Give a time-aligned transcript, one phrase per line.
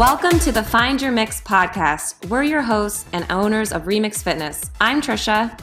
[0.00, 2.26] Welcome to the Find Your Mix podcast.
[2.30, 4.70] We're your hosts and owners of Remix Fitness.
[4.80, 5.60] I'm Trisha.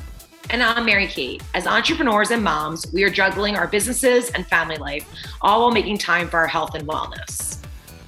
[0.51, 1.41] And I'm Mary Kate.
[1.55, 5.09] As entrepreneurs and moms, we are juggling our businesses and family life,
[5.41, 7.63] all while making time for our health and wellness.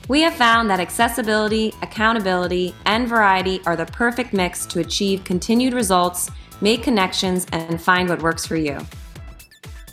[0.07, 5.73] We have found that accessibility, accountability, and variety are the perfect mix to achieve continued
[5.73, 6.30] results,
[6.61, 8.77] make connections, and find what works for you.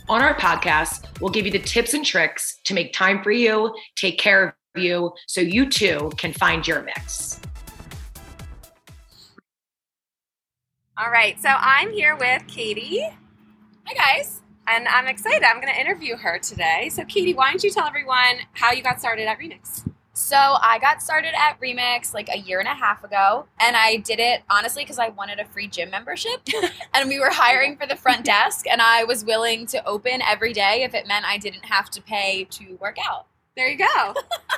[0.07, 3.75] On our podcast, we'll give you the tips and tricks to make time for you,
[3.95, 7.39] take care of you so you too can find your mix.
[10.97, 13.07] All right, so I'm here with Katie.
[13.85, 14.41] Hi, guys.
[14.67, 15.43] And I'm excited.
[15.43, 16.89] I'm going to interview her today.
[16.89, 19.87] So, Katie, why don't you tell everyone how you got started at Remix?
[20.17, 23.97] So I got started at Remix like a year and a half ago, and I
[23.97, 26.41] did it honestly because I wanted a free gym membership,
[26.95, 30.53] and we were hiring for the front desk, and I was willing to open every
[30.53, 33.27] day if it meant I didn't have to pay to work out.
[33.57, 33.85] There you go.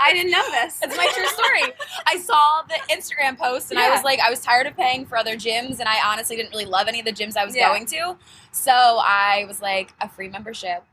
[0.02, 0.78] I didn't know this.
[0.84, 1.74] It's my true story.
[2.06, 5.18] I saw the Instagram post and I was like, I was tired of paying for
[5.18, 7.70] other gyms, and I honestly didn't really love any of the gyms I was Yeah.
[7.70, 8.18] going to.
[8.52, 10.84] So I was like, a free membership.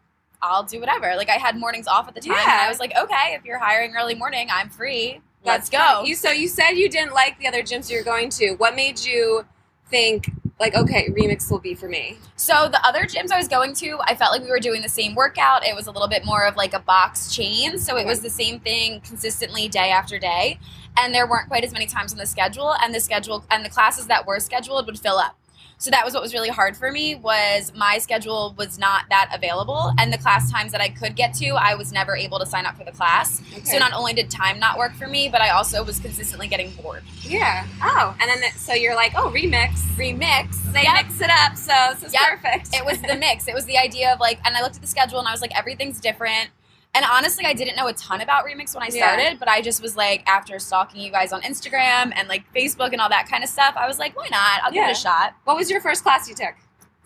[0.41, 1.17] I'll do whatever.
[1.17, 2.63] Like I had mornings off at the time, and Yeah.
[2.65, 5.21] I was like, okay, if you're hiring early morning, I'm free.
[5.45, 5.97] Let's That's go.
[5.99, 6.09] funny.
[6.11, 8.53] You so you said you didn't like the other gyms you were going to.
[8.55, 9.47] What made you
[9.91, 12.17] think like okay, Remix will be for me?
[12.37, 14.89] So the other gyms I was going to, I felt like we were doing the
[14.89, 15.67] same workout.
[15.67, 18.31] It was a little bit more of like a box chain, so it was the
[18.31, 20.59] same thing consistently day after day,
[20.99, 23.71] and there weren't quite as many times on the schedule, and the schedule and the
[23.71, 25.37] classes that were scheduled would fill up.
[25.79, 29.31] So that was what was really hard for me was my schedule was not that
[29.35, 32.47] available, and the class times that I could get to, I was never able to
[32.47, 33.43] sign up for the class.
[33.65, 36.71] So not only did time not work for me, but I also was consistently getting
[36.83, 37.03] bored.
[37.23, 37.67] yeah.
[37.83, 39.73] Oh, and then the, so you're like, oh, Remix.
[39.97, 40.95] Remix, They Yep.
[41.07, 42.23] mix it up, so this is Yep.
[42.41, 42.69] perfect.
[42.75, 43.47] it was the mix.
[43.47, 45.43] It was the idea of like, and I looked at the schedule and I was
[45.43, 46.49] like, everything's different.
[46.97, 49.07] And honestly, I didn't know a ton about Remix when I Yeah.
[49.07, 52.93] started, but I just was like, after stalking you guys on Instagram and like Facebook
[52.93, 54.63] and all that kind of stuff, I was like, why not?
[54.65, 55.35] I'll give it a shot.
[55.45, 56.55] what was your first class you took?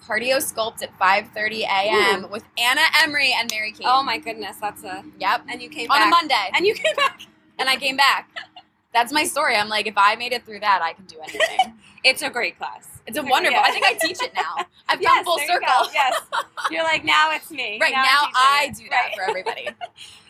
[0.07, 2.31] Cardio Sculpt at 5:30 a.m.
[2.31, 3.87] with Anna Emery and Mary Kate.
[3.89, 5.05] Oh my goodness, that's a.
[5.19, 5.43] Yep.
[5.49, 6.07] And you came On back.
[6.07, 7.23] a Monday, And you came back.
[7.59, 8.30] and I came back.
[8.93, 9.57] That's my story.
[9.57, 11.75] I'm like, if I made it through that, I can do anything.
[12.03, 12.89] It's a great class.
[13.07, 13.59] It's a wonderful.
[13.61, 13.67] Yeah.
[13.67, 14.65] I think I teach it now.
[14.89, 15.91] I've Yes, come full there you circle.
[15.93, 16.19] Yes.
[16.71, 17.77] You're like, now it's me.
[17.83, 19.15] Right now, I'm I do that Right.
[19.17, 19.69] for everybody.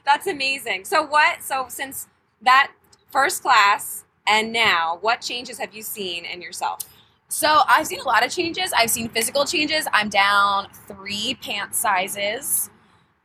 [0.05, 0.85] That's amazing.
[0.85, 1.45] So what?
[1.45, 2.09] So since
[2.43, 2.73] that
[3.13, 6.81] first class and now, what changes have you seen in yourself?
[7.29, 8.73] So I've seen a lot of changes.
[8.77, 9.87] I've seen physical changes.
[9.93, 12.69] I'm down three pant sizes.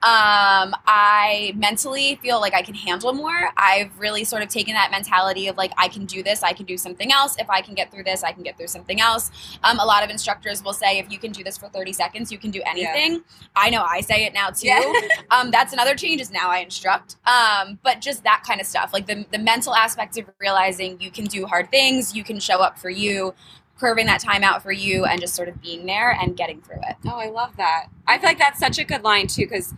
[0.01, 3.49] Um, I mentally feel like I can handle more.
[3.57, 6.65] I've really sort of taken that mentality of like I can do this, I can
[6.65, 7.35] do something else.
[7.39, 9.31] If I can get through this, I can get through something else.
[9.63, 12.31] Um, a lot of instructors will say if you can do this for 30 seconds,
[12.31, 13.23] you can do anything.
[13.55, 14.67] I know I say it now too.
[14.67, 15.07] Yeah.
[15.31, 17.15] um, that's another change is now I instruct.
[17.25, 21.09] Um, but just that kind of stuff, like the the mental aspect of realizing you
[21.09, 23.33] can do hard things, you can show up for you,
[23.77, 26.79] curving that time out for you, and just sort of being there and getting through
[26.87, 26.95] it.
[27.05, 27.87] Oh, I love that.
[28.07, 29.73] I feel like that's such a good line too, because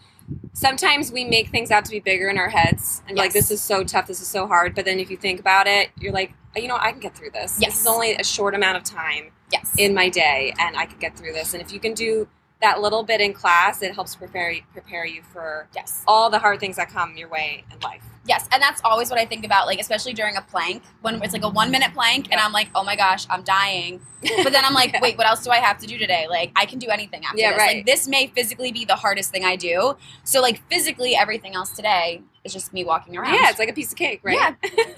[0.54, 3.62] sometimes we make things out to be bigger in our heads, and like this is
[3.62, 4.76] so tough, this is so hard.
[4.76, 7.16] But then if you think about it, you're like, "Oh, you know, I can get
[7.16, 7.58] through this.
[7.60, 7.74] Yes.
[7.74, 9.74] This is only a short amount of time Yes.
[9.78, 11.54] in my day, and I could get through this.
[11.54, 12.28] And if you can do
[12.62, 16.04] that little bit in class, it helps prepare prepare you for yes.
[16.08, 18.04] all the hard things that come your way in life.
[18.28, 21.34] Yes, and that's always what I think about, like especially during a plank when it's
[21.34, 21.56] like a mm-hmm.
[21.56, 24.02] one minute plank, and I'm like, oh my gosh, I'm dying.
[24.44, 25.00] But then I'm like, Yeah.
[25.02, 26.26] wait, what else do I have to do today?
[26.30, 27.60] Like I can do anything after Yeah, this.
[27.60, 27.76] right.
[27.78, 29.96] Like this may physically be the hardest thing I do.
[30.24, 33.34] So like physically, everything else today is just me walking around.
[33.34, 34.38] Yeah, it's like a piece of cake, right?
[34.38, 34.56] Yeah.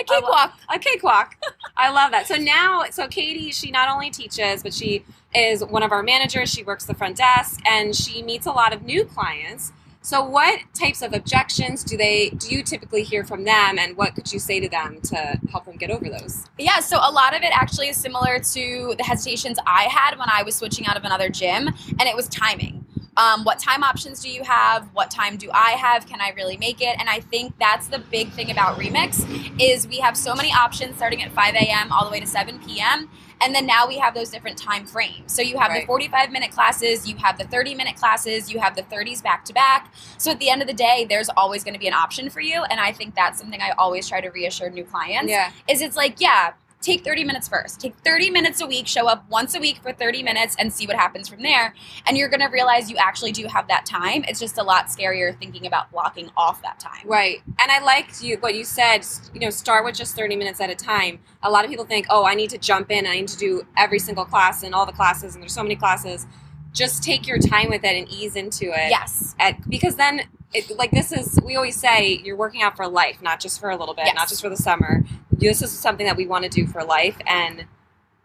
[0.00, 0.54] a cakewalk.
[0.72, 1.36] a cakewalk.
[1.76, 2.26] I love that.
[2.26, 5.04] So now, so Katie, she not only teaches, but she
[5.34, 6.50] is one of our managers.
[6.50, 9.72] She works the front desk, and she meets a lot of new clients.
[10.02, 14.14] So, what types of objections do they do you typically hear from them, and what
[14.14, 16.46] could you say to them to help them get over those?
[16.58, 20.28] Yeah, so a lot of it actually is similar to the hesitations I had when
[20.32, 22.86] I was switching out of another gym, and it was timing.
[23.18, 24.88] Um, what time options do you have?
[24.94, 26.06] What time do I have?
[26.06, 26.96] Can I really make it?
[26.98, 29.26] And I think that's the big thing about Remix
[29.60, 31.92] is we have so many options starting at 5 a.m.
[31.92, 33.10] all the way to 7 p.m.
[33.42, 35.32] And then now we have those different time frames.
[35.32, 35.82] So you have Right.
[35.82, 39.44] the 45 minute classes, you have the 30 minute classes, you have the 30s back
[39.46, 39.92] to back.
[40.18, 42.40] So at the end of the day, there's always going to be an option for
[42.40, 42.62] you.
[42.64, 45.96] And I think that's something I always try to reassure new clients Yeah, is it's
[45.96, 47.80] like, yeah, take 30 minutes first.
[47.80, 50.86] Take 30 minutes a week, show up once a week for 30 minutes and see
[50.86, 51.74] what happens from there.
[52.06, 54.24] And you're going to realize you actually do have that time.
[54.28, 57.06] It's just a lot scarier thinking about blocking off that time.
[57.06, 57.42] right.
[57.60, 59.04] And I liked you what you said.
[59.34, 61.20] You know, start with just thirty minutes at a time.
[61.42, 63.06] A lot of people think, oh, I need to jump in.
[63.06, 65.76] I need to do every single class and all the classes, and there's so many
[65.76, 66.26] classes.
[66.72, 68.90] just take your time with it and ease into it.
[68.90, 69.34] Yes.
[69.40, 70.22] At, because then,
[70.54, 73.70] it, like this is, we always say, you're working out for life, not just for
[73.70, 74.14] a little bit, Yes.
[74.14, 75.04] not just for the summer.
[75.40, 77.64] This is something that we want to do for life, and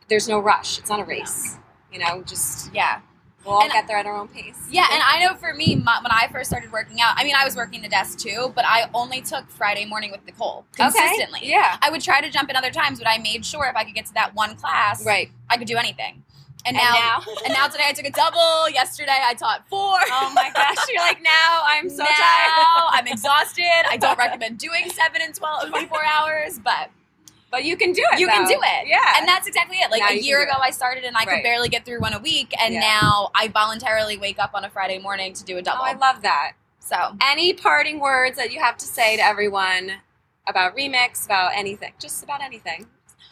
[0.09, 0.77] there's no rush.
[0.79, 1.57] It's not a race.
[1.91, 2.99] You know, just Yeah.
[3.45, 4.57] we'll all And- get there at our own pace.
[4.69, 7.35] Yeah, and I know for me, my, when I first started working out, I mean,
[7.35, 11.39] I was working the desk too, but I only took Friday morning with Nicole consistently.
[11.39, 11.49] Okay.
[11.49, 11.77] Yeah.
[11.81, 13.93] I would try to jump in other times, but I made sure if I could
[13.95, 15.31] get to that one class, Right.
[15.49, 16.23] I could do anything.
[16.67, 17.33] And And now, now?
[17.45, 18.67] and now today I took a double.
[18.71, 19.99] Yesterday I taught four.
[20.11, 22.89] Oh my gosh, you're like now I'm so now tired.
[22.91, 23.85] I'm exhausted.
[23.87, 26.89] I don't recommend doing seven and 12, 24 hours, but
[27.55, 28.19] But you can do it.
[28.19, 28.87] you can do it.
[28.87, 28.99] Yeah.
[29.17, 29.89] And that's exactly it.
[29.89, 32.19] Like Now a year ago, I started and I could barely get through one a
[32.19, 32.81] week, and Yeah.
[32.81, 35.83] now I voluntarily wake up on a Friday morning to do a oh, double.
[35.85, 36.51] I love that.
[36.79, 39.93] so Any parting words that you have to say to everyone
[40.47, 42.87] about remix, about anything, just about anything,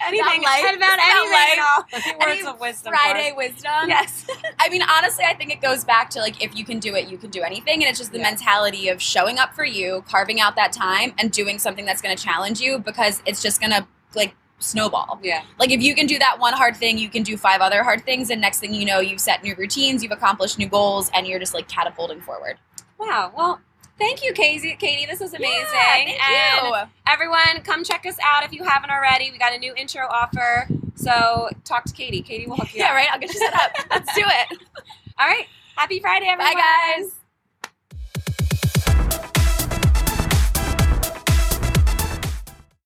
[0.07, 0.61] anything life.
[0.63, 1.57] about About anything life.
[1.57, 1.85] at all.
[2.27, 2.93] Any Words of wisdom.
[2.93, 3.87] Friday wisdom.
[3.87, 4.25] Yes.
[4.59, 7.07] I mean, honestly, I think it goes back to like if you can do it,
[7.09, 8.29] you can do anything, and it's just the Yeah.
[8.31, 12.15] mentality of showing up for you, carving out that time, and doing something that's going
[12.15, 15.19] to challenge you because it's just going to like snowball.
[15.21, 15.43] Yeah.
[15.59, 18.05] Like if you can do that one hard thing, you can do five other hard
[18.05, 21.27] things, and next thing you know, you've set new routines, you've accomplished new goals, and
[21.27, 22.57] you're just like catapulting forward.
[22.97, 23.31] Wow.
[23.35, 23.59] Well,
[23.99, 24.75] thank you, Katie.
[24.75, 25.65] Katie, this was amazing.
[25.73, 26.75] Yeah, thank and you.
[27.07, 29.31] everyone, come check us out if you haven't already.
[29.31, 30.67] We got a new intro offer.
[30.95, 32.21] So talk to Katie.
[32.21, 32.95] Katie will hook you Yeah, up.
[32.95, 33.07] right.
[33.11, 33.71] I'll get you set up.
[33.89, 34.59] Let's do it.
[35.19, 35.47] All right.
[35.75, 36.53] Happy Friday, everyone.
[36.53, 36.61] Bye,
[36.97, 37.11] guys.